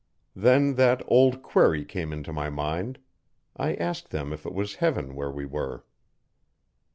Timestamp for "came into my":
1.85-2.49